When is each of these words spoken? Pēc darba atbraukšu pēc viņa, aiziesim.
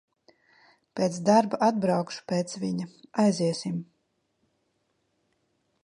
Pēc 0.99 1.19
darba 1.27 1.59
atbraukšu 1.67 2.25
pēc 2.33 2.57
viņa, 2.65 2.89
aiziesim. 3.27 3.79